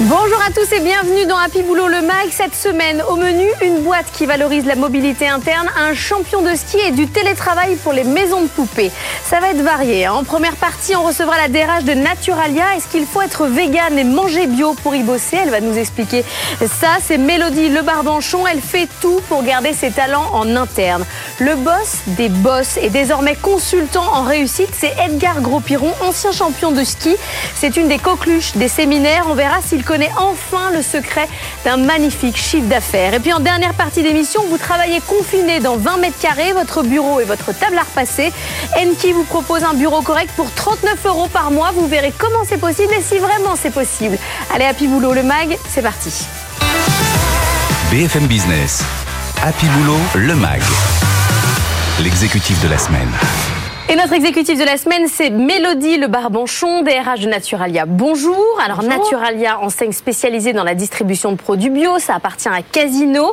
[0.00, 2.28] Bonjour à tous et bienvenue dans Happy Boulot le Mag.
[2.30, 6.76] Cette semaine, au menu, une boîte qui valorise la mobilité interne, un champion de ski
[6.86, 8.90] et du télétravail pour les maisons de poupées.
[9.24, 10.04] Ça va être varié.
[10.04, 10.12] Hein.
[10.12, 12.76] En première partie, on recevra la DRH de Naturalia.
[12.76, 15.38] Est-ce qu'il faut être vegan et manger bio pour y bosser?
[15.42, 16.26] Elle va nous expliquer
[16.60, 16.98] ça.
[17.02, 18.46] C'est Mélodie Le Barbanchon.
[18.46, 21.06] Elle fait tout pour garder ses talents en interne.
[21.38, 26.84] Le boss des boss et désormais consultant en réussite, c'est Edgar Gros-Piron, ancien champion de
[26.84, 27.16] ski.
[27.54, 29.24] C'est une des coqueluches des séminaires.
[29.30, 31.28] On verra s'il connaît enfin le secret
[31.64, 33.14] d'un magnifique chiffre d'affaires.
[33.14, 37.20] Et puis en dernière partie d'émission, vous travaillez confiné dans 20 mètres carrés, votre bureau
[37.20, 38.32] et votre table à repasser.
[38.76, 41.70] Enki vous propose un bureau correct pour 39 euros par mois.
[41.72, 44.18] Vous verrez comment c'est possible et si vraiment c'est possible.
[44.52, 46.26] Allez, Happy Boulot, le MAG, c'est parti.
[47.90, 48.82] BFM Business,
[49.42, 50.62] Happy Boulot, le MAG,
[52.00, 53.10] l'exécutif de la semaine.
[53.88, 57.84] Et notre exécutif de la semaine, c'est Mélodie Le Barbanchon, DRH de Naturalia.
[57.86, 58.44] Bonjour.
[58.64, 62.00] Alors, Naturalia, enseigne spécialisée dans la distribution de produits bio.
[62.00, 63.32] Ça appartient à Casino.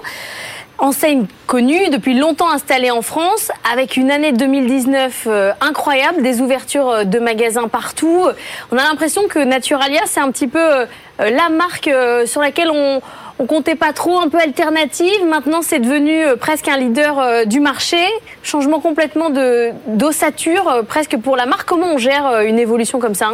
[0.77, 6.89] Enseigne connue, depuis longtemps installée en France, avec une année 2019 euh, incroyable, des ouvertures
[6.89, 8.27] euh, de magasins partout.
[8.71, 10.85] On a l'impression que Naturalia, c'est un petit peu euh,
[11.19, 11.89] la marque
[12.25, 13.01] sur laquelle on,
[13.43, 15.25] on comptait pas trop, un peu alternative.
[15.27, 18.01] Maintenant, c'est devenu euh, presque un leader euh, du marché.
[18.41, 19.29] Changement complètement
[19.87, 21.67] d'ossature, euh, presque pour la marque.
[21.67, 23.33] Comment on gère une évolution comme ça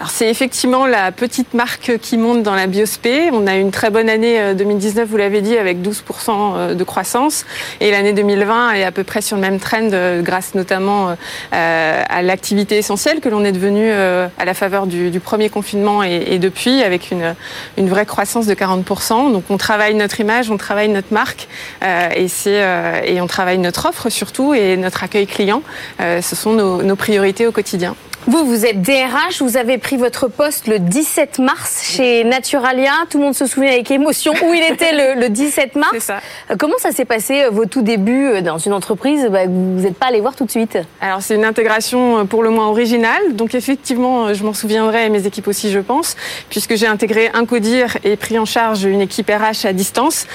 [0.00, 3.30] alors c'est effectivement la petite marque qui monte dans la biospé.
[3.32, 7.46] On a une très bonne année 2019, vous l'avez dit, avec 12% de croissance.
[7.80, 9.90] Et l'année 2020 est à peu près sur le même trend
[10.22, 11.16] grâce notamment
[11.52, 16.82] à l'activité essentielle que l'on est devenu à la faveur du, premier confinement et, depuis
[16.82, 19.32] avec une, vraie croissance de 40%.
[19.32, 21.46] Donc on travaille notre image, on travaille notre marque
[21.82, 25.62] et on travaille notre offre surtout et notre accueil client.
[26.00, 27.94] ce sont nos priorités au quotidien.
[28.26, 32.92] Vous, vous êtes DRH, vous avez pris votre poste le 17 mars chez Naturalia.
[33.10, 35.98] Tout le monde se souvient avec émotion où il était le, 17 mars.
[35.98, 36.20] Ça.
[36.50, 39.82] Euh, comment ça s'est passé euh, vos tout débuts euh, dans une entreprise bah, vous
[39.82, 40.78] n'êtes pas allé voir tout de suite?
[41.02, 43.34] Alors c'est une intégration pour le moins originale.
[43.34, 46.16] Donc effectivement, je m'en souviendrai et mes équipes aussi, je pense,
[46.48, 50.26] puisque j'ai intégré un codir et pris en charge une équipe RH à distance.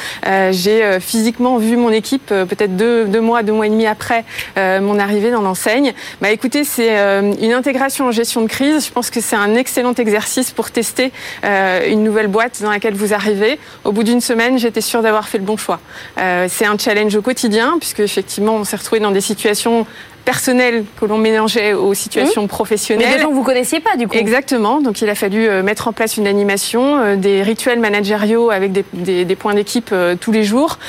[0.52, 4.26] j'ai physiquement vu mon équipe peut-être deux, deux, mois, deux mois et demi après
[4.58, 5.94] mon arrivée dans l'enseigne.
[6.22, 6.96] Bah écoutez, c'est
[7.42, 11.12] une intégration en gestion de crise, je pense que c'est un excellent exercice pour tester
[11.44, 13.60] euh, une nouvelle boîte dans laquelle vous arrivez.
[13.84, 15.80] Au bout d'une semaine, j'étais sûre d'avoir fait le bon choix.
[16.18, 19.86] Euh, c'est un challenge au quotidien, puisque effectivement, on s'est retrouvé dans des situations
[20.26, 23.08] personnel que l'on mélangeait aux situations professionnelles.
[23.08, 24.18] Mais des gens que vous connaissiez pas du coup.
[24.18, 24.82] Exactement.
[24.82, 28.72] Donc il a fallu euh, mettre en place une animation, euh, des rituels managériaux avec
[28.72, 30.80] des, des, points d'équipe euh, tous les jours,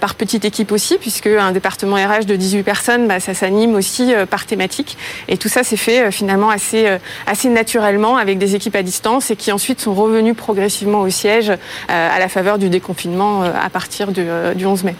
[0.00, 4.12] par petite équipe aussi, puisque un département RH de 18 personnes, bah, ça s'anime aussi
[4.30, 4.96] par thématique.
[5.28, 6.86] Et tout ça s'est fait finalement assez,
[7.26, 11.52] assez naturellement avec des équipes à distance et qui ensuite sont revenus progressivement au siège
[11.88, 14.24] à la faveur du déconfinement à partir du,
[14.54, 14.94] du 11 mai.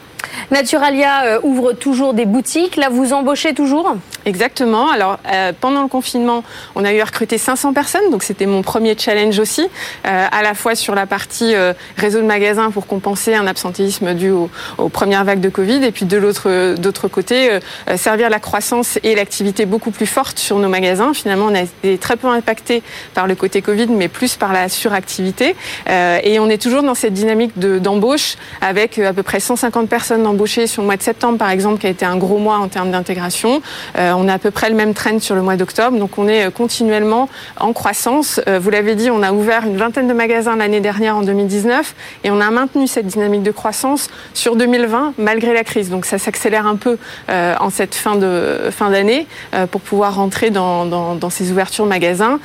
[0.50, 2.76] Naturalia euh, ouvre toujours des boutiques.
[2.76, 3.97] Là, vous embauchez toujours?
[4.26, 4.91] Exactement.
[4.91, 6.42] Alors, euh, pendant le confinement,
[6.75, 8.10] on a eu à recruter 500 personnes.
[8.10, 11.54] Donc, c'était mon premier challenge aussi, euh, à la fois sur la partie
[11.97, 14.50] réseau de magasins pour compenser un absentéisme dû aux,
[14.88, 15.84] premières vagues de Covid.
[15.84, 17.59] Et puis, de l'autre, d'autre côté,
[17.97, 21.15] servir la croissance et l'activité beaucoup plus forte sur nos magasins.
[21.15, 22.82] Finalement, on a été très peu impacté
[23.15, 25.54] par le côté Covid, mais plus par la suractivité.
[25.88, 30.66] et on est toujours dans cette dynamique d'embauche avec à peu près 150 personnes embauchés
[30.66, 32.91] sur le mois de septembre, par exemple, qui a été un gros mois en termes
[32.91, 33.62] d'intégration.
[33.98, 35.99] Euh, on a à peu près le même trend sur le mois d'octobre.
[35.99, 37.28] Donc, on est euh, continuellement
[37.59, 38.41] en croissance.
[38.49, 41.94] Euh, vous l'avez dit, on a ouvert une vingtaine de magasins l'année dernière, en 2019,
[42.25, 45.91] et on a maintenu cette dynamique de croissance sur 2020, malgré la crise.
[45.91, 49.27] Donc, ça s'accélère un peu en cette fin de fin d'année
[49.71, 52.38] pour pouvoir rentrer dans, dans, ces ouvertures de magasins.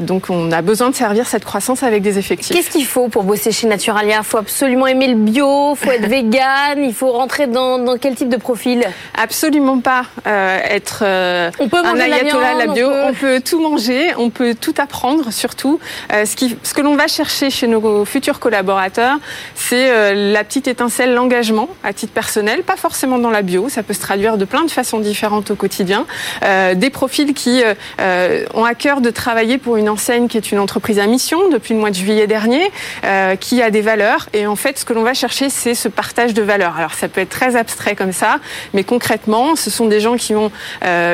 [0.00, 2.54] donc, on a besoin de servir cette croissance avec des effectifs.
[2.54, 4.18] Qu'est-ce qu'il faut pour bosser chez Naturalia?
[4.18, 8.14] Il faut absolument aimer le bio, il faut être vegan, il faut rentrer dans, quel
[8.14, 8.84] type de profil?
[9.14, 12.88] Absolument pas euh, être euh, on peut un ayatollah la, bio.
[12.90, 13.40] On peut...
[13.40, 15.80] tout manger, on peut tout apprendre surtout.
[16.12, 19.18] Euh, ce, qui, ce que l'on va chercher chez nos futurs collaborateurs,
[19.54, 23.68] c'est la petite étincelle, l'engagement à titre personnel, pas forcément dans la bio.
[23.68, 26.06] Ça peut se traduire de plein de façons différentes au quotidien.
[26.74, 27.62] des profils qui
[28.54, 31.74] ont à cœur de travailler pour une enseigne qui est une entreprise à mission depuis
[31.74, 32.70] le mois de juillet dernier,
[33.40, 34.28] qui a des valeurs.
[34.32, 36.76] Et en fait, ce que l'on va chercher, c'est ce partage de valeurs.
[36.76, 38.38] Alors, ça peut être très abstrait comme ça,
[38.74, 40.50] mais concrètement, ce sont des gens qui ont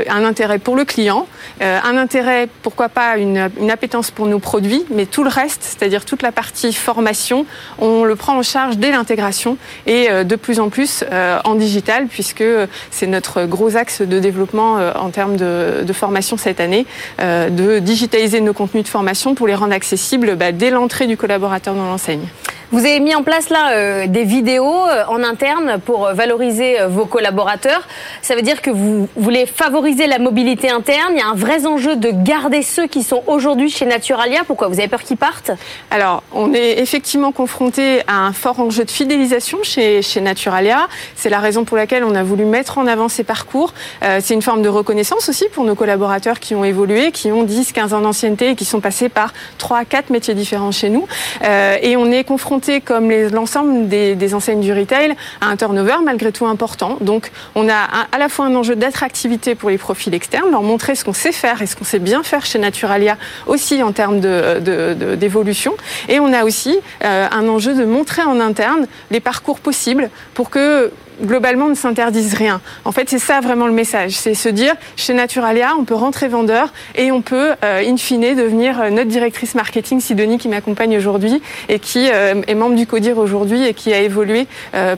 [0.09, 1.27] un intérêt pour le client,
[1.61, 6.23] un intérêt, pourquoi pas, une, appétence pour nos produits, mais tout le reste, c'est-à-dire toute
[6.23, 7.47] la partie formation,
[7.79, 9.57] on le prend en charge dès l'intégration
[9.87, 11.05] et de plus en plus
[11.45, 12.45] en digital, puisque
[12.91, 16.87] c'est notre gros axe de développement en termes de, de formation cette année,
[17.19, 21.75] de digitaliser nos contenus de formation pour les rendre accessibles bah, dès l'entrée du collaborateur
[21.75, 22.27] dans l'enseigne.
[22.73, 26.89] Vous avez mis en place là euh, des vidéos euh, en interne pour valoriser euh,
[26.89, 27.87] vos collaborateurs.
[28.23, 31.13] Ça veut dire que vous voulez favoriser la mobilité interne.
[31.13, 34.43] Il y a un vrai enjeu de garder ceux qui sont aujourd'hui chez Naturalia.
[34.45, 35.53] Pourquoi Vous avez peur qu'ils partent?
[35.93, 40.89] Alors, on est effectivement confronté à un fort enjeu de fidélisation chez, chez Naturalia.
[41.15, 43.75] C'est la raison pour laquelle on a voulu mettre en avant ces parcours.
[44.03, 47.73] c'est une forme de reconnaissance aussi pour nos collaborateurs qui ont évolué, qui ont 10,
[47.73, 51.07] 15 ans d'ancienneté et qui sont passés par 3 à 4 métiers différents chez nous.
[51.43, 56.47] et on est confronté comme l'ensemble des, enseignes du retail, à un turnover malgré tout
[56.47, 56.97] important.
[57.01, 60.95] Donc, on a à la fois un enjeu d'attractivité pour les profils externes, leur montrer
[60.95, 63.17] ce qu'on sait faire et ce qu'on sait bien faire chez Naturalia
[63.47, 65.75] aussi en termes d'évolution.
[66.09, 70.51] Et on a aussi euh, un enjeu de montrer en interne les parcours possibles pour
[70.51, 70.93] que
[71.23, 72.61] globalement, ne s'interdisent rien.
[72.85, 74.13] En fait, c'est ça vraiment le message.
[74.13, 78.35] C'est se dire, chez Naturalia, on peut rentrer vendeur et on peut, euh, in fine,
[78.35, 82.87] devenir euh, notre directrice marketing, Sidonie, qui m'accompagne aujourd'hui et qui euh, est membre du
[82.87, 84.47] CODIR aujourd'hui et qui a évolué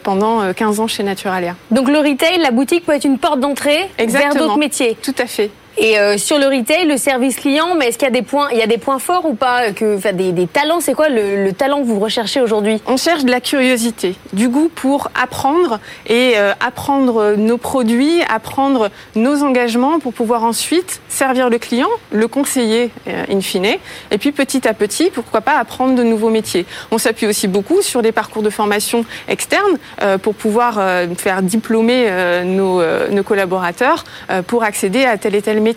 [0.02, 1.54] pendant 15 ans chez Naturalia.
[1.70, 4.96] Donc le retail, la boutique peut être une porte d'entrée vers d'autres métiers.
[5.02, 5.50] Tout à fait.
[5.80, 8.48] Et euh, sur le retail, le service client, mais est-ce qu'il y a des points,
[8.50, 11.08] il y a des points forts ou pas que, enfin, des, des talents, c'est quoi
[11.08, 12.82] le, le, talent que vous recherchez aujourd'hui?
[12.86, 15.78] On cherche de la curiosité, du goût pour apprendre
[16.08, 22.26] et euh, apprendre nos produits, apprendre nos engagements pour pouvoir ensuite servir le client, le
[22.26, 23.76] conseiller euh, in fine,
[24.10, 26.66] et puis petit à petit, pourquoi pas apprendre de nouveaux métiers.
[26.90, 29.78] On s'appuie aussi beaucoup sur des parcours de formation externes
[30.22, 30.80] pour pouvoir
[31.16, 32.08] faire diplômer
[32.44, 34.04] nos, nos collaborateurs
[34.46, 35.67] pour accéder à tel et tel métier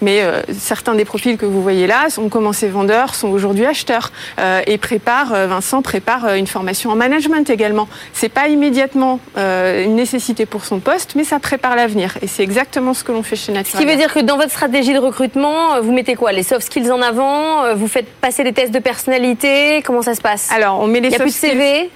[0.00, 4.12] mais euh, certains des profils que vous voyez là ont commencé vendeurs, sont aujourd'hui acheteurs
[4.38, 7.88] euh, et prépare, euh, Vincent prépare une formation en management également.
[8.12, 12.16] C'est pas immédiatement une nécessité pour son poste, mais ça prépare l'avenir.
[12.22, 13.78] Et c'est exactement ce que l'on fait chez Nature.
[13.78, 16.32] Ce qui veut dire que dans votre stratégie de recrutement, vous mettez quoi?
[16.32, 19.82] Les soft skills en avant Vous faites passer des tests de personnalité?
[19.84, 20.50] Comment ça se passe?
[20.52, 21.90] Alors, on met les il y a soft plus de CV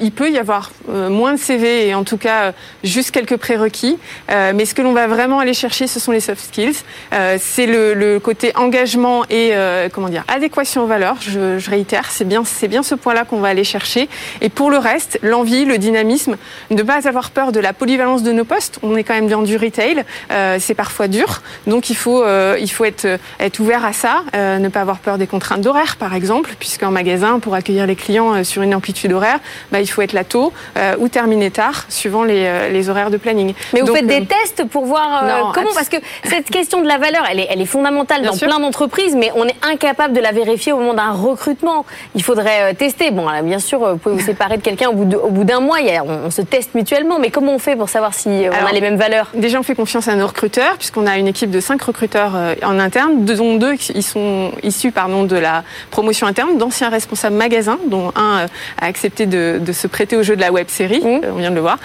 [0.00, 2.52] Il peut y avoir moins de CV et en tout cas
[2.84, 3.98] juste quelques prérequis.
[4.28, 6.76] mais ce que l'on va vraiment aller chercher, ce sont les soft skills.
[7.12, 11.16] Euh, c'est le, côté engagement et euh, comment dire adéquation aux valeurs.
[11.20, 14.08] Je, réitère, c'est bien, c'est bien ce point-là qu'on va aller chercher.
[14.40, 16.36] Et pour le reste, l'envie, le dynamisme,
[16.70, 18.78] ne pas avoir peur de la polyvalence de nos postes.
[18.82, 22.24] On est quand même dans du retail, euh, c'est parfois dur, donc il faut
[22.58, 26.14] il faut être être ouvert à ça, ne pas avoir peur des contraintes d'horaire, par
[26.14, 29.38] exemple, puisqu'en magasin, pour accueillir les clients sur une amplitude horaire,
[29.72, 30.52] bah, il faut être là tôt
[30.98, 33.54] ou terminer tard, suivant les, les horaires de planning.
[33.72, 37.24] Mais vous faites des tests pour voir comment Parce que cette question de la valeur,
[37.30, 40.72] elle est, elle est fondamentale dans plein d'entreprises, mais on est incapable de la vérifier
[40.72, 41.84] au moment d'un recrutement.
[42.14, 43.10] Il faudrait euh, tester.
[43.10, 45.78] Bon, bien sûr, euh, vous pouvez vous séparer de quelqu'un au bout d'un mois.
[46.24, 48.80] on, se teste mutuellement, mais comment on fait pour savoir si euh, on a les
[48.80, 49.28] mêmes valeurs?
[49.34, 52.78] Déjà, on fait confiance à nos recruteurs, puisqu'on a une équipe de cinq recruteurs en
[52.78, 58.12] interne, dont deux ils sont issus pardon, de la promotion interne, d'anciens responsables magasins, dont
[58.16, 58.46] un
[58.80, 59.39] a accepté de,
[59.72, 61.00] se prêter au jeu de la web série.
[61.00, 61.20] Mmh.
[61.32, 61.78] On vient de le voir.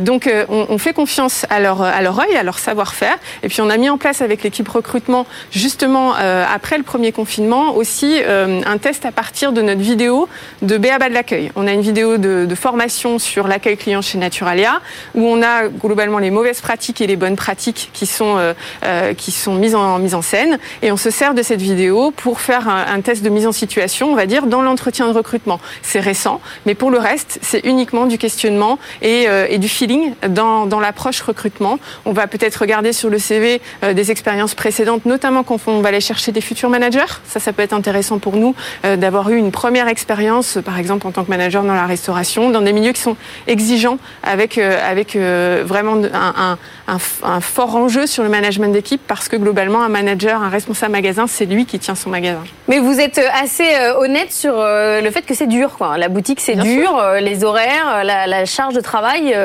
[0.00, 3.16] donc, on, fait confiance à leur, à leur œil, à leur savoir-faire.
[3.42, 7.12] Et puis, on a mis en place avec l'équipe recrutement, justement euh, après le premier
[7.12, 10.28] confinement, aussi euh, un test à partir de notre vidéo
[10.62, 11.52] de BABA de l'accueil.
[11.56, 14.80] On a une vidéo de, formation sur l'accueil client chez Naturalia,
[15.14, 18.36] où on a globalement les mauvaises pratiques et les bonnes pratiques qui sont,
[18.84, 20.58] euh, qui sont mises, en, mises en scène.
[20.82, 24.12] Et on se sert de cette vidéo pour faire un, test de mise en situation,
[24.12, 25.58] on va dire, dans l'entretien de recrutement.
[25.80, 30.66] C'est récent, mais pour le reste, c'est uniquement du questionnement et, et du feeling dans,
[30.66, 31.78] dans l'approche recrutement.
[32.04, 33.60] On va peut-être regarder sur le CV
[33.94, 37.00] des expériences précédentes, notamment quand on va aller chercher des futurs managers.
[37.26, 41.06] Ça, ça peut être intéressant pour nous euh, d'avoir eu une première expérience, par exemple
[41.06, 44.78] en tant que manager dans la restauration, dans des milieux qui sont exigeants, avec, euh,
[45.16, 50.42] euh, vraiment un, un, fort enjeu sur le management d'équipe, parce que globalement, un manager,
[50.42, 52.42] un responsable magasin, c'est lui qui tient son magasin.
[52.68, 55.72] Mais vous êtes assez honnête sur le fait que c'est dur.
[55.76, 55.98] Quoi.
[55.98, 59.36] La boutique, c'est dur, les horaires, la, charge de travail,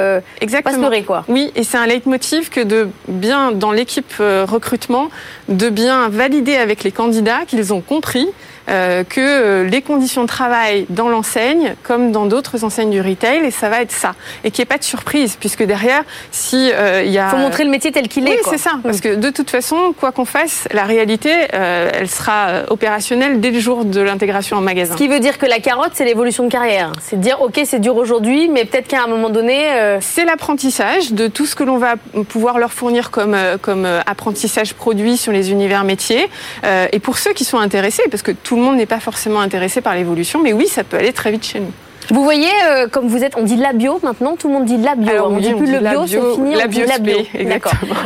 [0.41, 0.89] Exactement.
[0.89, 1.25] Pas quoi.
[1.27, 5.09] Oui, et c'est un leitmotiv que de bien dans l'équipe recrutement,
[5.49, 8.27] de bien valider avec les candidats qu'ils ont compris
[8.67, 13.69] que les conditions de travail dans l'enseigne, comme dans d'autres enseignes du retail, et ça
[13.69, 14.15] va être ça.
[14.43, 16.71] Et qu'il n'y ait pas de surprise, puisque derrière, si
[17.03, 17.27] il y a...
[17.27, 18.31] Il faut montrer le métier tel qu'il est.
[18.31, 18.71] Oui, c'est ça.
[18.83, 23.59] Parce que de toute façon, quoi qu'on fasse, la réalité, elle sera opérationnelle dès le
[23.59, 24.93] jour de l'intégration en magasin.
[24.93, 26.91] Ce qui veut dire que la carotte, c'est l'évolution de carrière.
[27.01, 29.99] C'est de dire, OK, c'est dur aujourd'hui, mais peut-être qu'à un moment donné...
[30.01, 31.95] C'est l'apprentissage de tout ce que l'on va
[32.29, 36.27] pouvoir leur fournir comme, comme apprentissage produit sur les univers métiers.
[36.63, 39.39] Euh, et pour ceux qui sont intéressés, parce que tout le monde n'est pas forcément
[39.39, 41.71] intéressé par l'évolution, mais oui, ça peut aller très vite chez nous.
[42.11, 44.77] Vous voyez, euh, comme vous êtes, on dit la bio maintenant, tout le monde dit
[44.77, 45.11] la bio.
[45.25, 47.17] on, dit plus le bio, c'est fini, la on dit la bio.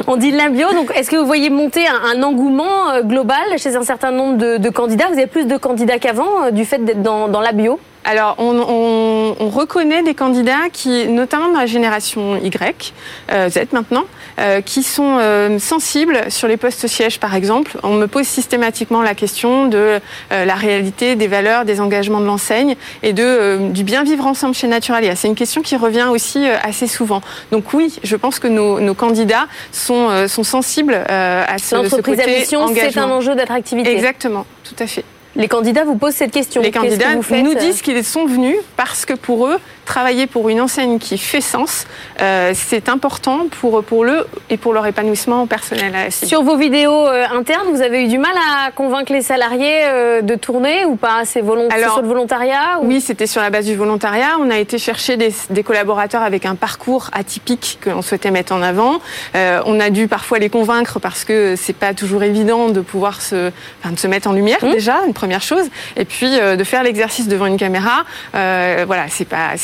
[0.08, 3.76] On dit la bio, donc est-ce que vous voyez monter un, engouement euh, global chez
[3.76, 5.08] un certain nombre de, candidats?
[5.08, 7.80] Vous avez plus de candidats qu'avant du fait d'être dans, dans la bio?
[8.06, 12.94] Alors, on, reconnaît des candidats qui, notamment dans la génération Y,
[13.32, 14.06] euh, Z maintenant,
[14.40, 17.78] euh, qui sont euh, sensibles sur les postes sièges, par exemple.
[17.84, 22.76] On me pose systématiquement la question de la réalité des valeurs, des engagements de l'enseigne
[23.04, 25.16] et de du bien vivre ensemble chez Naturalia.
[25.16, 27.22] C'est une question qui revient aussi assez souvent.
[27.52, 32.40] Donc oui, je pense que nos, candidats sont, sont sensibles à ce, ce côté à
[32.40, 33.92] mission, c'est un enjeu d'attractivité.
[33.92, 35.04] Exactement, tout à fait.
[35.36, 36.62] Les candidats vous posent cette question.
[36.62, 39.60] Les candidats nous disent qu'ils sont venus parce que pour eux,
[39.90, 41.88] travailler pour une enseigne qui fait sens,
[42.22, 46.12] euh, c'est important pour, pour eux et pour leur épanouissement personnel.
[46.12, 50.22] Sur vos vidéos euh, internes, vous avez eu du mal à convaincre les salariés euh,
[50.22, 54.38] de tourner ou pas C'est sur le volontariat Oui, c'était sur la base du volontariat.
[54.40, 58.54] On a été chercher des, des collaborateurs avec un parcours atypique que l'on souhaitait mettre
[58.54, 59.02] en avant.
[59.34, 63.52] on a dû parfois les convaincre parce que c'est pas toujours évident de pouvoir se,
[63.82, 64.72] enfin, de se mettre en lumière mmh.
[64.72, 65.68] déjà, une première chose,
[65.98, 68.04] et puis de faire l'exercerce devant une caméra.
[68.34, 69.56] voilà, c'est pas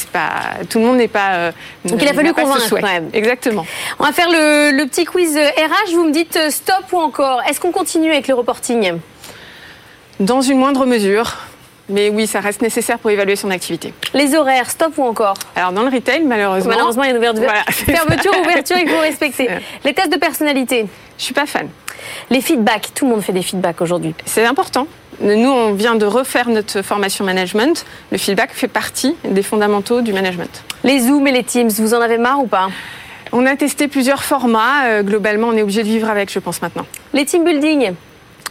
[0.70, 1.34] tout le monde n'est pas.
[1.34, 1.52] Euh,
[1.86, 3.10] Donc il a fallu convaincre quand même.
[3.14, 3.66] Exactement.
[4.00, 5.94] On va faire le, petit quiz RH.
[5.94, 7.42] Vous me dites euh, stop ou encore.
[7.50, 8.94] Est-ce qu'on continue avec le reporting?
[10.20, 11.38] Dans une moindre mesure.
[11.88, 13.94] Mais oui, ça reste nécessaire pour évaluer son activité.
[14.14, 15.36] Les horaires, stop ou encore?
[15.56, 16.72] Alors dans le retail, malheureusement.
[16.72, 17.52] Malheureusement, il y a une ouverture.
[17.70, 19.50] Fermeture, ouverture, il faut respecter.
[19.84, 20.88] Les tests de personnalité
[21.20, 21.70] Je suis pas fan.
[22.30, 24.16] Les feedbacks, tout le monde fait des feedbacks aujourd'hui.
[24.26, 24.88] C'est important.
[25.22, 27.86] Nous, on vient de refaire notre formation management.
[28.12, 30.64] Le feedback fait partie des fondamentaux du management.
[30.84, 32.70] Les Zooms et les Teams, vous en avez marre ou pas?
[33.32, 34.86] On a testé plusieurs formats.
[34.86, 36.86] Euh, globalement, on est obligé de vivre avec, je pense, maintenant.
[37.14, 37.94] Les team building?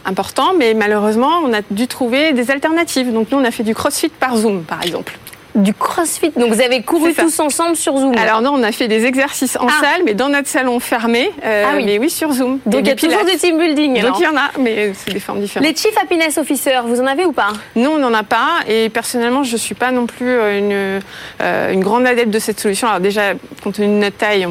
[0.05, 3.11] Important, mais malheureusement, on a dû trouver des alternatives.
[3.11, 5.17] Donc nous, on a fait du crossfit par Zoom, par exemple
[5.55, 6.31] du crossfit.
[6.31, 9.57] Donc vous avez couru tous ensemble sur Zoom Alors non, on a fait des exercices
[9.57, 9.81] en ah.
[9.81, 11.31] salle, mais dans notre salon fermé.
[11.43, 11.85] Euh, ah oui.
[11.85, 12.59] Mais oui, sur Zoom.
[12.65, 14.01] Donc il y a toujours du team building.
[14.01, 15.67] Donc il y en a, mais c'est des formes différentes.
[15.67, 17.53] Les Chief Happiness Officer, vous en avez ou pas?
[17.75, 18.59] Non, on n'en a pas.
[18.67, 21.01] Et personnellement, je ne suis pas non plus euh, une,
[21.41, 22.87] euh, une grande adepte de cette solution.
[22.87, 23.33] Alors déjà,
[23.63, 24.47] compte tenu de notre taille,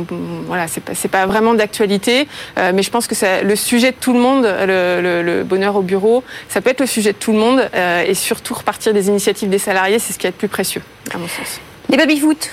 [0.46, 2.26] voilà, c'est pas, pas vraiment d'actualité.
[2.56, 6.24] mais je pense que le sujet de tout le monde, le, le, bonheur au bureau,
[6.48, 7.68] ça peut être le sujet de tout le monde.
[8.06, 10.82] et surtout repartir des initiatives des salariés, c'est ce qui est le plus précieux,
[11.12, 11.60] à mon sens.
[11.88, 12.50] Les baby-foot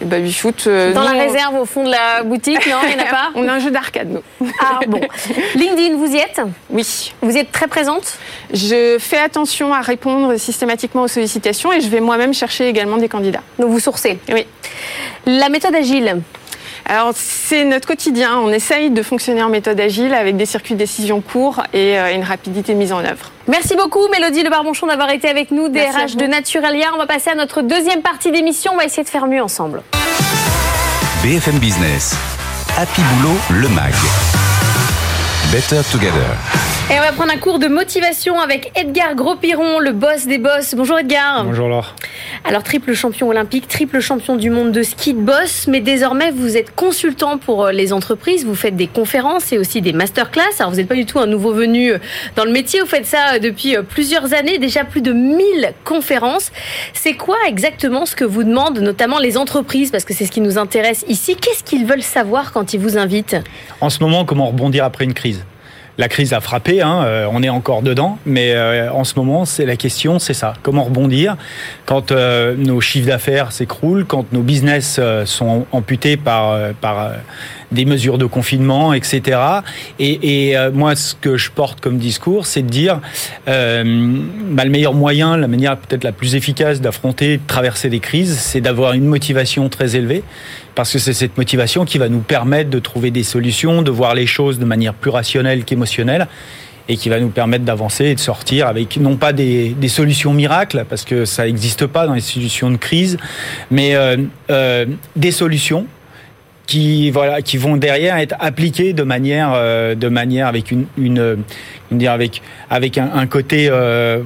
[0.00, 0.64] les baby-foot.
[0.66, 3.30] Euh, Dans la réserve au fond de la boutique, non Il n'y en a pas
[3.34, 4.48] On a un jeu d'arcade, nous.
[4.60, 5.00] Ah bon.
[5.54, 6.40] LinkedIn, vous y êtes?
[6.70, 7.12] Oui.
[7.22, 8.18] Vous y êtes très présente?
[8.52, 13.08] Je fais attention à répondre systématiquement aux sollicitations et je vais moi-même chercher également des
[13.08, 13.42] candidats.
[13.58, 14.18] Donc vous sourcez?
[14.28, 14.46] Oui.
[15.26, 16.20] La méthode agile
[16.86, 18.38] alors c'est notre quotidien.
[18.38, 22.14] On essaye de fonctionner en méthode agile avec des circuits de décision courts et euh,
[22.14, 23.30] une rapidité de mise en œuvre.
[23.48, 26.88] Merci beaucoup Mélodie Le Barbonchon d'avoir été avec nous, DRH de Naturalia.
[26.94, 28.72] On va passer à notre deuxième partie d'émission.
[28.74, 29.82] On va essayer de faire mieux ensemble.
[31.22, 32.16] BFM Business.
[32.76, 33.94] Happy Boulot, le MAG.
[35.52, 36.73] Better Together.
[36.90, 40.74] Et on va prendre un cours de motivation avec Edgar Gros-Piron, le boss des boss.
[40.76, 41.42] Bonjour Edgar.
[41.42, 41.94] Bonjour Laure.
[42.44, 46.58] Alors triple champion olympique, triple champion du monde de ski de boss, mais désormais vous
[46.58, 50.42] êtes consultant pour euh, les entreprises, vous faites des conférences et aussi des masterclass.
[50.58, 51.98] Alors vous n'êtes pas du tout un nouveau venu euh,
[52.36, 56.52] dans le métier, vous faites ça euh, depuis plusieurs années, déjà plus de 1000 conférences.
[56.92, 59.90] C'est quoi exactement ce que vous demandent notamment les entreprises?
[59.90, 61.34] Parce que c'est ce qui nous intéresse ici.
[61.34, 63.36] Qu'est-ce qu'ils veulent savoir quand ils vous invitent?
[63.80, 65.46] En ce moment, comment rebondir après une crise?
[65.98, 69.44] La crise a frappé, hein, euh, on est encore dedans, mais euh, en ce moment,
[69.44, 70.54] c'est la question, c'est ça.
[70.62, 71.36] Comment rebondir
[71.86, 77.12] quand euh, nos chiffres d'affaires s'écroulent, quand nos business sont amputés par, par
[77.72, 79.38] des mesures de confinement, etc.
[79.98, 83.00] Et, et moi, ce que je porte comme discours, c'est de dire
[83.48, 83.84] euh,
[84.50, 88.38] bah, le meilleur moyen, la manière peut-être la plus efficace d'affronter, de traverser des crises,
[88.38, 90.22] c'est d'avoir une motivation très élevée
[90.74, 94.14] parce que c'est cette motivation qui va nous permettre de trouver des solutions, de voir
[94.14, 96.28] les choses de manière plus rationnelle qu'émotionnelle
[96.88, 100.84] et qui va nous permettre d'avancer et de sortir avec non pas des, solutions miracles,
[100.88, 103.16] parce que ça n'existe pas dans les solutions de crise,
[103.70, 104.18] mais euh,
[104.50, 104.84] euh,
[105.16, 105.86] des solutions
[106.66, 111.42] qui voilà qui vont derrière être appliqués de manière euh, de manière avec une, une,
[111.90, 114.20] dire avec avec un, côté euh,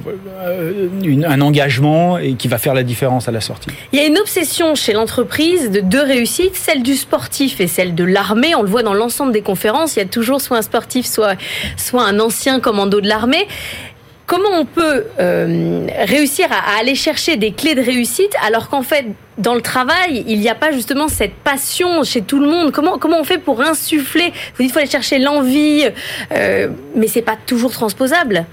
[1.03, 3.69] un engagement et qui va faire la différence à la sortie.
[3.91, 7.93] Il y a une obsession chez l'entreprise de deux réussites, celle du sportif et celle
[7.93, 8.55] de l'armée.
[8.55, 9.95] On le voit dans l'ensemble des conférences.
[9.95, 11.35] Il y a toujours soit un sportif, soit
[11.77, 13.47] soit un ancien commando de l'armée.
[14.29, 19.05] Comment on peut euh, réussir à, aller chercher des clés de réussite alors qu'en fait,
[19.39, 22.97] dans le travail, il n'y a pas justement cette passion chez tout le monde Comment,
[22.97, 24.25] comment on fait pour insuffler?
[24.25, 25.85] Vous dites qu'il faut aller chercher l'envie,
[26.31, 28.45] euh, mais c'est pas toujours transposable.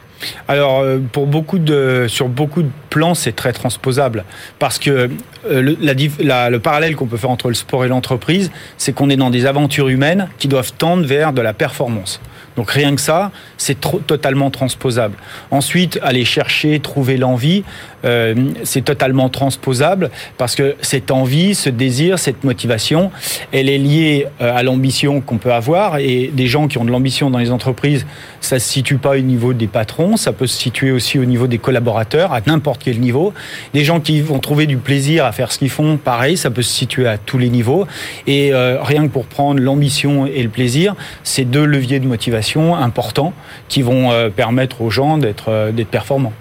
[0.48, 4.24] Alors, euh, pour beaucoup de, sur beaucoup de plans, c'est très transposable.
[4.58, 5.08] Parce que euh,
[5.44, 9.30] le, le parallèle qu'on peut faire entre le sport et l'entreprise, c'est qu'on est dans
[9.30, 12.20] des aventures humaines qui doivent tendre vers de la performance.
[12.56, 15.16] Donc rien que ça, c'est totalement transposable.
[15.50, 17.64] Ensuite, aller chercher, trouver l'envie,
[18.04, 18.34] euh,
[18.64, 23.10] c'est totalement transposable parce que cette envie, ce désir, cette motivation,
[23.52, 25.98] elle est liée euh, à l'ambition qu'on peut avoir.
[25.98, 28.06] Et des gens qui ont de l'ambition dans les entreprises,
[28.40, 31.46] ça se situe pas au niveau des patrons, ça peut se situer aussi au niveau
[31.46, 33.34] des collaborateurs, à n'importe quel niveau.
[33.74, 36.62] Des gens qui vont trouver du plaisir à faire ce qu'ils font, pareil, ça peut
[36.62, 37.86] se situer à tous les niveaux.
[38.26, 42.45] Et euh, rien que pour prendre l'ambition et le plaisir, c'est deux leviers de motivation
[42.56, 43.32] importants
[43.68, 46.32] qui vont euh, permettre aux gens d'être euh, performants.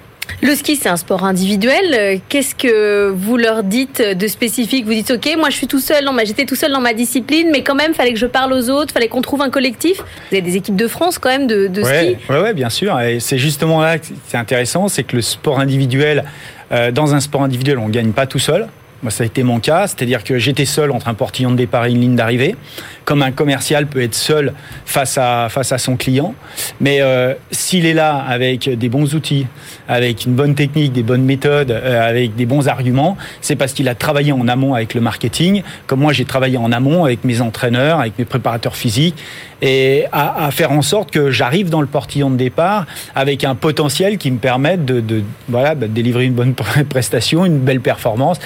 [0.41, 2.19] Le ski, c'est un sport individuel.
[2.29, 4.85] Qu'est-ce que vous leur dites de spécifique?
[4.85, 7.61] Vous dites, OK, moi je suis tout seul, j'étais tout seul dans ma discipline, mais
[7.61, 9.97] quand même, fallait que je parle aux autres, fallait qu'on trouve un collectif.
[9.97, 12.99] Vous avez des équipes de France quand même de, ski Oui, ouais, bien sûr.
[12.99, 16.25] Et c'est justement là que c'est intéressant, c'est que le sport individuel,
[16.71, 18.67] euh, dans un sport individuel, on ne gagne pas tout seul.
[19.05, 21.85] Moi, ça a été mon cas, c'est-à-dire que j'étais seul entre un portillon de départ
[21.85, 22.55] et une ligne d'arrivée,
[23.03, 24.51] comme un commercial peut être seul
[24.87, 26.33] face à, face à son client.
[26.81, 29.45] Mais euh, s'il est là avec des bons outils,
[29.87, 33.87] avec une bonne technique, des bonnes méthodes, euh, avec des bons arguments, c'est parce qu'il
[33.89, 37.41] a travaillé en amont avec le marketing, comme moi j'ai travaillé en amont avec mes
[37.41, 39.23] entraîneurs, avec mes préparateurs physiques,
[39.61, 42.85] et à, à faire en sorte que j'arrive dans le portillon de départ
[43.15, 46.53] avec un potentiel qui me permette de, de voilà, bah, de délivrer une bonne
[46.89, 48.39] prestation, une belle performance.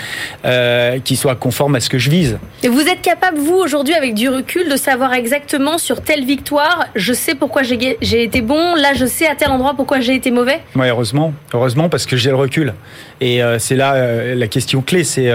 [0.46, 2.38] Euh, qui soit conforme à ce que je vise.
[2.63, 6.86] Et vous êtes capable, vous, aujourd'hui, avec du recul, de savoir exactement sur telle victoire,
[6.96, 10.32] je sais pourquoi j'ai été bon, là, je sais à tel endroit pourquoi j'ai été
[10.32, 10.60] mauvais?
[10.75, 11.34] Oui, heureusement.
[11.54, 12.74] Heureusement, parce que j'ai le recul.
[13.22, 15.30] Et euh, c'est là euh, la question clé, c'est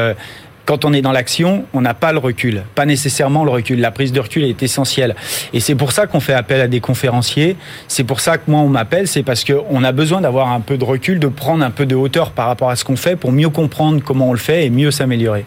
[0.65, 3.81] quand on est dans l'action, on n'a pas le recul, pas nécessairement le recul.
[3.81, 5.15] La prise de recul est essentielle.
[5.53, 7.57] Et c'est pour ça qu'on fait appel à des conférenciers.
[7.89, 9.07] C'est pour ça que moi, on m'appelle.
[9.07, 11.95] C'est parce qu'on a besoin d'avoir un peu de recul, de prendre un peu de
[11.95, 14.71] hauteur par rapport à ce qu'on fait pour mieux comprendre comment on le fait et
[14.71, 15.45] mieux s'améliorer.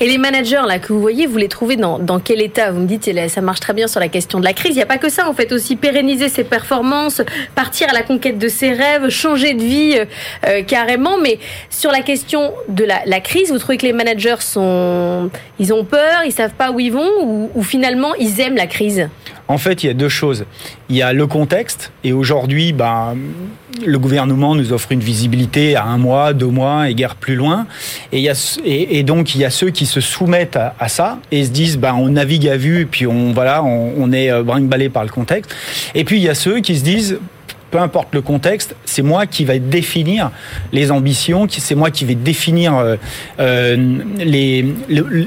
[0.00, 2.70] Et les managers là que vous voyez, vous les trouvez dans, dans quel état?
[2.70, 4.72] Vous me dites ça marche très bien sur la question de la crise.
[4.72, 7.22] Il n'y a pas que ça, en fait aussi pérenniser ses performances,
[7.54, 10.04] partir à la conquête de ses rêves, changer de vie euh,
[10.46, 11.18] euh, carrément.
[11.18, 11.38] Mais
[11.70, 15.84] sur la question de la, la, crise, vous trouvez que les managers sont, ils ont
[15.84, 19.08] peur, ils savent pas où ils vont, ou, ou finalement ils aiment la crise?
[19.52, 20.46] En fait, il y a deux choses.
[20.88, 23.14] Il y a le contexte, et aujourd'hui, ben,
[23.84, 27.66] le gouvernement nous offre une visibilité à un mois, deux mois, et guère plus loin.
[28.12, 31.94] Et, donc, il y a ceux qui se soumettent à, ça et se disent, ben,
[31.94, 35.54] on navigue à vue, puis on, voilà, on, est euh, brinque-ballé par le contexte.
[35.94, 37.18] Et puis, il y a ceux qui se disent,
[37.72, 40.30] peu importe le contexte, c'est moi qui vais définir
[40.72, 42.96] les ambitions, c'est moi qui vais définir euh,
[43.40, 44.66] euh, les,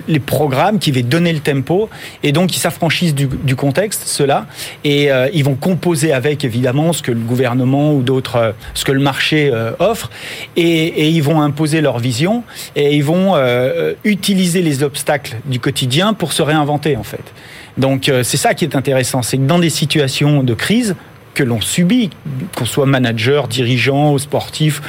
[0.08, 1.90] les, programmes, qui vais donner le tempo,
[2.22, 4.46] et donc ils s'affranchissent du, contexte, cela,
[4.84, 8.92] et euh, ils vont composer avec évidemment ce que le gouvernement ou d'autres, ce que
[8.92, 10.12] le marché offre,
[10.56, 12.44] et, et, ils vont imposer leur vision,
[12.76, 13.34] et ils vont
[14.04, 17.34] utiliser les obstacles du quotidien pour se réinventer en fait.
[17.80, 20.96] Donc c'est ça qui est intéressant, c'est que dans des situations de crise,
[21.36, 22.10] que l'on subit,
[22.56, 24.82] qu'on soit manager, dirigeant sportif,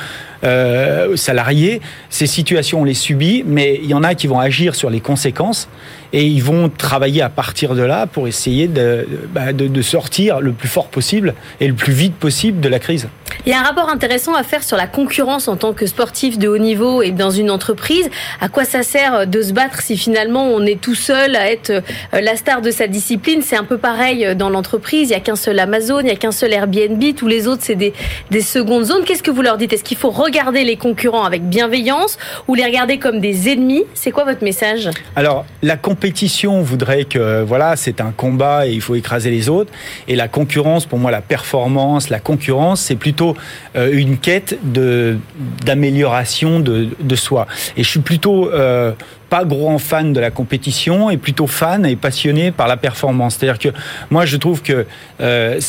[0.45, 4.75] euh, salarié, ces situations on les subit, mais il y en a qui vont agir
[4.75, 5.69] sur les conséquences
[6.13, 9.47] et ils vont travailler à partir de là pour essayer de, bah,
[9.83, 13.09] sortir le plus fort possible et le plus vite possible de la crise.
[13.45, 16.39] Il y a un rapport intéressant à faire sur la concurrence en tant que sportif
[16.39, 18.09] de haut niveau et dans une entreprise.
[18.41, 21.71] À quoi ça sert de se battre si finalement on est tout seul à être
[21.71, 21.81] euh,
[22.21, 23.43] la star de sa discipline?
[23.43, 25.09] C'est un peu pareil dans l'entreprise.
[25.09, 27.03] Il n'y a qu'un seul Amazon, il n'y a qu'un seul Airbnb.
[27.17, 27.93] Tous les autres, c'est des,
[28.31, 29.05] des secondes zones.
[29.05, 29.73] Qu'est-ce que vous leur dites?
[29.73, 32.19] Est-ce qu'il faut regarder les concurrents avec bienveillance
[32.49, 33.85] ou les regarder comme des ennemis?
[33.95, 34.91] C'est quoi votre message?
[35.15, 39.73] Alors, la compétition voudrait que, voilà, c'est un combat et il faut écraser les autres.
[40.09, 43.26] Et la concurrence, pour moi, la performance, la concurrence, c'est plutôt
[43.75, 45.19] euh, une quête de
[45.65, 47.47] d'amélioration de, de, soi.
[47.77, 48.93] Et je suis plutôt euh,
[49.31, 53.37] pas grand fan de la compétition et plutôt fan et passionné par la performance.
[53.37, 53.77] C'est-à-dire que
[54.11, 54.87] moi, je trouve que
[55.21, 55.61] euh,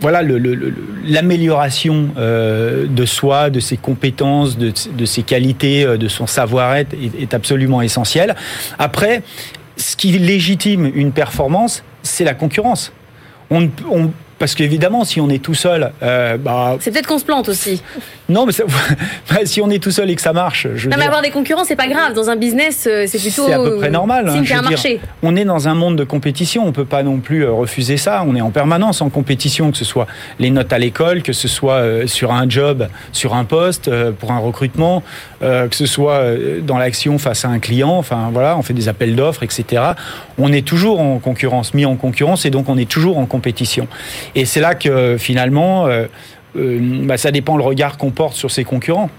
[0.00, 0.22] voilà
[1.06, 7.82] l'amélioration de soi, de ses compétences, de, de ses qualités, de son savoir-être est, absolument
[7.82, 8.34] essentiel.
[8.78, 9.22] Après,
[9.76, 12.92] ce qui légitime une performance, c'est la concurrence.
[13.50, 17.26] On, on, parce qu'évidemment, si on est tout seul, euh, bah, c'est peut-être qu'on se
[17.26, 17.82] plante aussi.
[18.30, 18.52] Non, mais
[19.30, 21.30] bah, si on est tout seul et que ça marche, je non, mais avoir des
[21.30, 22.14] concurrents, c'est pas grave.
[22.14, 23.46] Dans un business, euh, c'est plutôt.
[23.46, 24.28] C'est à peu près normal.
[24.28, 25.00] Hein, un marché.
[25.22, 26.66] on est dans un monde de compétition.
[26.66, 28.24] On peut pas non plus euh, refuser ça.
[28.26, 30.06] On est en permanence en compétition, que ce soit
[30.38, 34.38] les notes à l'école, que ce soit sur un job, sur un poste, pour un
[34.38, 35.02] recrutement,
[35.40, 36.22] que ce soit
[36.62, 37.96] dans l'action face à un client.
[37.96, 39.82] Enfin voilà, on fait des appels d'offres, etc.
[40.38, 43.88] On est toujours en concurrence, mis en concurrence, et donc on est toujours en compétition.
[44.34, 45.88] Et c'est là que finalement,
[46.56, 49.10] euh, euh, bah, ça dépend le regard qu'on porte sur ses concurrents.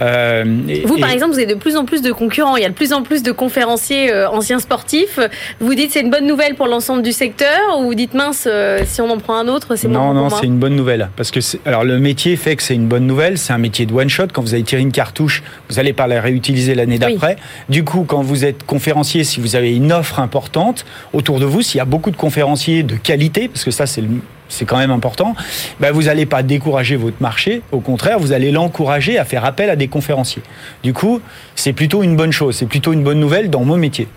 [0.00, 0.44] Euh,
[0.84, 2.56] vous, par exemple, vous avez de plus en plus de concurrents.
[2.56, 5.18] Il y a de plus en plus de conférenciers anciens sportifs.
[5.60, 8.48] Vous dites c'est une bonne nouvelle pour l'ensemble du secteur ou vous dites mince,
[8.84, 11.10] si on en prend un autre, c'est Non, non, c'est une bonne nouvelle.
[11.16, 13.36] Parce que alors le métier fait que c'est une bonne nouvelle.
[13.36, 14.28] C'est un métier de one shot.
[14.32, 17.36] Quand vous avez tiré une cartouche, vous n'allez pas la réutiliser l'année d'après.
[17.68, 21.62] Du coup, quand vous êtes conférencier, si vous avez une offre importante autour de vous,
[21.62, 24.08] s'il y a beaucoup de conférenciers de qualité, parce que ça c'est le
[24.50, 25.34] c'est quand même important,
[25.80, 29.70] ben vous n'allez pas décourager votre marché, au contraire, vous allez l'encourager à faire appel
[29.70, 30.42] à des conférenciers.
[30.82, 31.20] Du coup,
[31.54, 34.08] c'est plutôt une bonne chose, c'est plutôt une bonne nouvelle dans mon métier.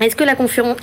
[0.00, 0.34] Est-ce que la,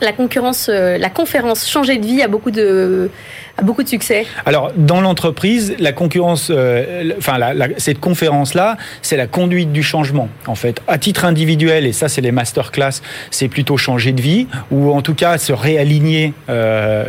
[0.02, 3.12] la concurrence, euh, la conférence changer de vie a beaucoup de,
[3.58, 4.26] a beaucoup de succès?
[4.45, 7.38] Alors, dans l'entreprise, la concurrence, euh, enfin,
[7.78, 10.30] cette conférence-là, c'est la conduite du changement.
[10.47, 14.47] En fait, à titre individuel, et ça, c'est les masterclass, c'est plutôt changer de vie,
[14.71, 17.06] ou en tout cas se réaligner euh,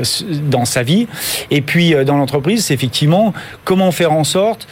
[0.50, 1.06] dans sa vie.
[1.50, 3.32] Et puis, dans l'entreprise, c'est effectivement
[3.64, 4.68] comment faire en sorte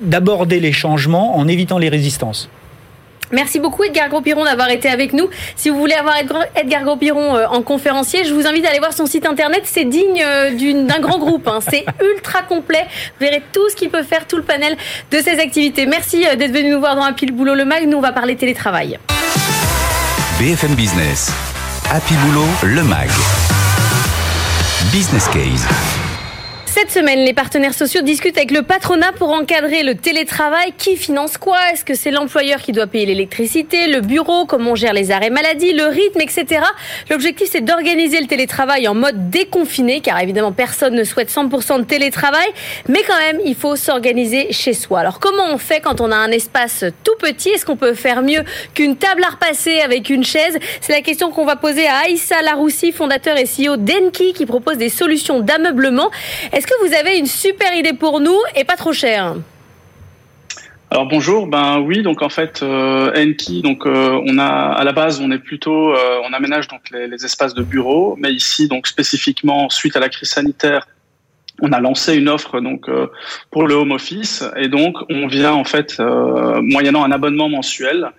[0.00, 2.48] d'aborder les changements en évitant les résistances.
[3.34, 5.28] Merci beaucoup Edgar Gros-Piron d'avoir été avec nous.
[5.56, 6.14] Si vous voulez avoir
[6.54, 9.62] Edgar Gros-Piron euh, en conférencier, je vous invite à aller voir son site internet.
[9.64, 11.48] C'est digne euh, d'un grand groupe.
[11.48, 11.58] Hein.
[11.68, 12.86] C'est ultra complet.
[13.18, 14.76] Vous verrez tout ce qu'il peut faire, tout le panel
[15.10, 15.86] de ses activités.
[15.86, 17.86] Merci euh, d'être venu nous voir dans Happy le Boulot le Mag.
[17.88, 18.98] Nous, on va parler télétravail.
[20.38, 21.32] BFM Business.
[21.90, 23.08] Happy Boulot le Mag.
[24.92, 25.66] Business Case.
[26.76, 30.72] Cette semaine, les partenaires sociaux discutent avec le patronat pour encadrer le télétravail.
[30.76, 31.56] Qui finance quoi?
[31.72, 35.30] Est-ce que c'est l'employeur qui doit payer l'électricité, le bureau, comment on gère les arrêts
[35.30, 36.64] maladie, le rythme, etc.
[37.10, 41.84] L'objectif, c'est d'organiser le télétravail en mode déconfiné, car évidemment, personne ne souhaite 100% de
[41.84, 42.48] télétravail.
[42.88, 44.98] Mais quand même, il faut s'organiser chez soi.
[44.98, 47.50] Alors, comment on fait quand on a un espace tout petit?
[47.50, 48.42] Est-ce qu'on peut faire mieux
[48.74, 50.58] qu'une table à repasser avec une chaise?
[50.80, 54.76] C'est la question qu'on va poser à Aïssa Laroussi, fondateur et CEO d'Enki, qui propose
[54.76, 56.10] des solutions d'ameublement.
[56.66, 59.34] Que vous avez une super idée pour nous et pas trop cher
[60.94, 64.92] alors bonjour, ben oui, donc en fait euh, Enki, donc euh, on a à la
[64.92, 68.86] base on est plutôt euh, on aménage donc les, espaces de bureau, mais ici donc
[68.86, 70.86] spécifiquement suite à la crise sanitaire,
[71.60, 73.08] on a lancé une offre donc euh,
[73.50, 74.44] pour le home office.
[74.56, 78.10] Et donc on vient en fait moyennant un abonnement mensuel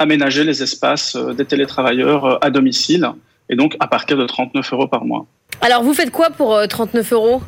[0.00, 3.08] aménager les espaces des télétravailleurs à domicile.
[3.48, 5.24] Et donc à partir de 39 euros par mois.
[5.60, 7.42] Alors vous faites quoi pour 39 euros?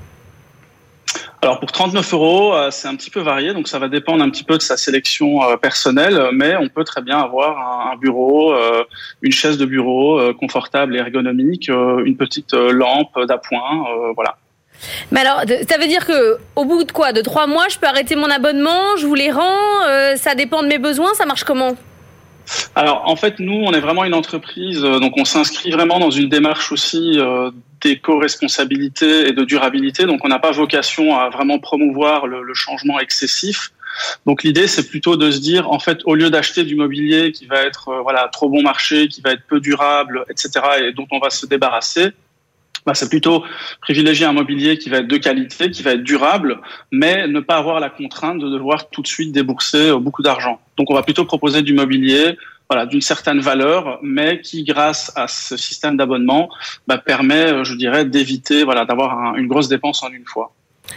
[1.42, 4.30] Alors pour 39 euros, euh, c'est un petit peu varié, donc ça va dépendre un
[4.30, 8.52] petit peu de sa sélection euh, personnelle, mais on peut très bien avoir un bureau,
[8.52, 8.84] euh,
[9.22, 14.36] une chaise de bureau confortable et ergonomique, une petite lampe d'appoint, voilà.
[15.10, 17.86] Mais alors, ça veut dire que au bout de quoi De trois mois, je peux
[17.86, 21.76] arrêter mon abonnement, je vous les rends, ça dépend de mes besoins, ça marche comment?
[22.74, 26.28] Alors en fait, nous, on est vraiment une entreprise, donc on s'inscrit vraiment dans une
[26.28, 27.18] démarche aussi
[27.82, 30.04] d'éco-responsabilité et de durabilité.
[30.04, 33.72] Donc on n'a pas vocation à vraiment promouvoir le, changement excessif.
[34.26, 37.46] Donc l'idée, c'est plutôt de se dire, en fait, au lieu d'acheter du mobilier qui
[37.46, 40.50] va être euh, voilà trop bon marché, qui va être peu durable, etc.,
[40.82, 42.12] et dont on va se débarrasser,
[42.86, 43.42] bah, c'est plutôt
[43.80, 46.60] privilégier un mobilier qui va être de qualité, qui va être durable,
[46.92, 50.60] mais ne pas avoir la contrainte de devoir tout de suite débourser euh, beaucoup d'argent.
[50.76, 52.36] Donc on va plutôt proposer du mobilier
[52.68, 56.48] voilà, d'une certaine valeur, mais qui, grâce à ce système d'abonnement,
[56.86, 60.52] bah, permet, euh, je dirais, d'éviter voilà, d'avoir une grosse dépense en une fois.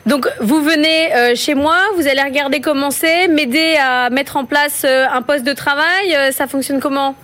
[0.05, 4.45] Donc vous venez euh, chez moi, vous allez regarder comment c'est, m'aider à mettre en
[4.45, 7.15] place un poste de travail, ça fonctionne comment?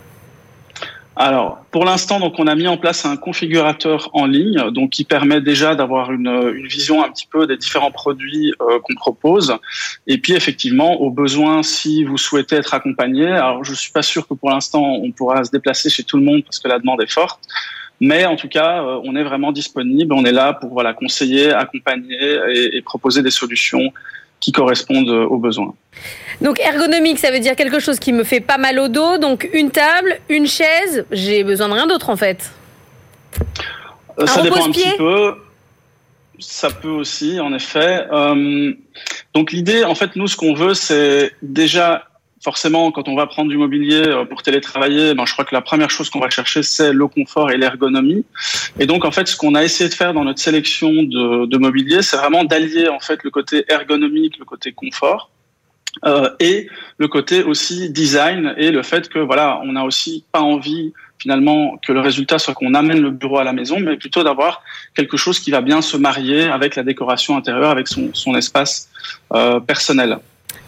[1.17, 5.05] Alors, pour l'instant, donc on a mis en place un configurateur en ligne, donc qui
[5.05, 9.55] permet déjà d'avoir une, vision un petit peu des différents produits euh, qu'on propose.
[10.07, 14.27] Et puis, effectivement, au besoin, si vous souhaitez être accompagné, alors je suis pas sûr
[14.27, 17.01] que pour l'instant on pourra se déplacer chez tout le monde parce que la demande
[17.01, 17.39] est forte.
[18.01, 20.13] Mais en tout cas, euh, on est vraiment disponible.
[20.13, 23.93] On est là pour voilà conseiller, accompagner et, et proposer des solutions
[24.39, 25.73] qui correspondent aux besoins.
[26.41, 29.17] Donc ergonomique, ça veut dire quelque chose qui me fait pas mal au dos.
[29.17, 32.51] Donc une table, une chaise, j'ai besoin de rien d'autre en fait.
[34.19, 35.35] Euh, ça dépend un petit peu.
[36.39, 38.05] Ça peut aussi, en effet.
[38.11, 38.73] Euh,
[39.33, 42.07] donc l'idée, en fait, nous, ce qu'on veut, c'est déjà
[42.45, 45.61] forcément, quand on va prendre du mobilier euh, pour télétravailler, ben, je crois que la
[45.61, 48.23] première chose qu'on va chercher, c'est le confort et l'ergonomie.
[48.79, 52.03] Et donc, en fait, ce qu'on a essayé de faire dans notre sélection de, mobilier,
[52.03, 55.31] c'est vraiment d'allier en fait le côté ergonomique, le côté confort,
[56.05, 60.41] euh, et le côté aussi design et le fait que voilà, on n'a aussi pas
[60.41, 64.23] envie finalement que le résultat soit qu'on amène le bureau à la maison, mais plutôt
[64.23, 64.61] d'avoir
[64.93, 68.89] quelque chose qui va bien se marier avec la décoration intérieure, avec son, son espace
[69.33, 70.19] euh, personnel.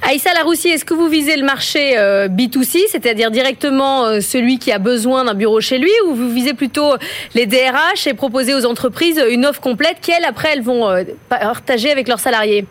[0.02, 4.72] Aïssa Laroussi, est-ce que vous visez le marché euh, B2C, c'est-à-dire directement euh, celui qui
[4.72, 6.96] a besoin d'un bureau chez lui, ou vous visez plutôt
[7.34, 11.92] les DRH et proposer aux entreprises une offre complète qu'elles, après, elles vont euh, partager
[11.92, 12.66] avec leurs salariés?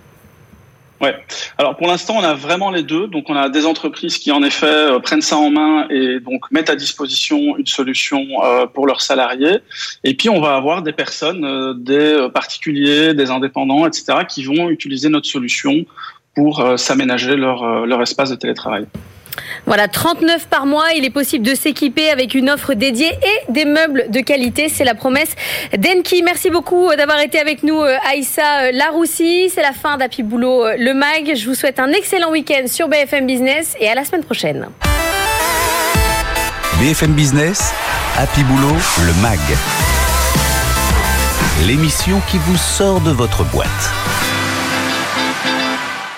[1.02, 1.14] Ouais.
[1.58, 3.06] Alors pour l'instant, on a vraiment les deux.
[3.06, 6.70] Donc on a des entreprises qui en effet prennent ça en main et donc mettent
[6.70, 8.26] à disposition une solution
[8.72, 9.58] pour leurs salariés.
[10.04, 15.10] Et puis on va avoir des personnes, des particuliers, des indépendants, etc., qui vont utiliser
[15.10, 15.84] notre solution
[16.36, 18.86] pour s'aménager leur, leur espace de télétravail.
[19.66, 20.92] Voilà, 39 par mois.
[20.96, 24.68] Il est possible de s'équiper avec une offre dédiée et des meubles de qualité.
[24.68, 25.34] C'est la promesse
[25.76, 26.22] d'Enki.
[26.22, 29.50] Merci beaucoup d'avoir été avec nous, euh, Aïssa euh, Laroussi.
[29.50, 31.34] C'est la fin d'Happy Boulot euh, Le Mag.
[31.34, 34.68] Je vous souhaite un excellent week-end sur BFM Business et à la semaine prochaine.
[36.80, 37.72] BFM Business,
[38.18, 39.38] Happy Boulot Le Mag.
[41.66, 44.25] L'émission qui vous sort de votre boîte.